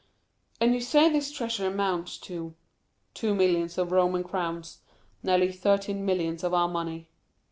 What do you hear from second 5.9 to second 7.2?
millions of our money."